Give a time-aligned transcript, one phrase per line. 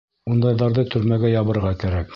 [0.35, 2.09] Ундайҙарҙы төрмәгә ябырға кәрәк!